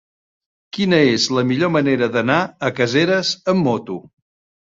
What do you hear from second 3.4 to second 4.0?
amb moto?